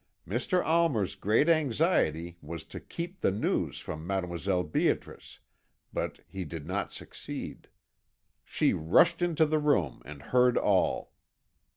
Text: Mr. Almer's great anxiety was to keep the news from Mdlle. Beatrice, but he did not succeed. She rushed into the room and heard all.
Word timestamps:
Mr. 0.27 0.65
Almer's 0.65 1.13
great 1.13 1.47
anxiety 1.47 2.35
was 2.41 2.63
to 2.63 2.79
keep 2.79 3.21
the 3.21 3.29
news 3.29 3.77
from 3.77 4.07
Mdlle. 4.07 4.71
Beatrice, 4.71 5.41
but 5.93 6.21
he 6.27 6.43
did 6.43 6.65
not 6.65 6.91
succeed. 6.91 7.67
She 8.43 8.73
rushed 8.73 9.21
into 9.21 9.45
the 9.45 9.59
room 9.59 10.01
and 10.03 10.23
heard 10.23 10.57
all. 10.57 11.13